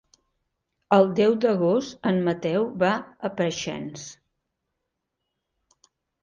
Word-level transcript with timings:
El 0.95 1.03
deu 1.19 1.35
d'agost 1.43 2.09
en 2.11 2.17
Mateu 2.27 2.65
va 2.85 2.89
a 3.29 3.31
Preixens. 3.43 4.07